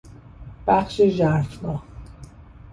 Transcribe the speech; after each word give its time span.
بخش 0.67 1.01
ژرفنا 1.01 1.83